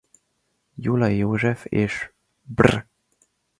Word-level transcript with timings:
Gyulai 0.75 1.17
József 1.17 1.65
és 1.69 2.11
br. 2.41 2.87